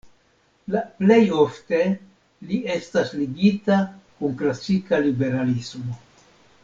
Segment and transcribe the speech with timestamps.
[0.75, 1.81] La plej ofte
[2.53, 3.77] li estas ligita
[4.17, 6.01] kun klasika liberalismo.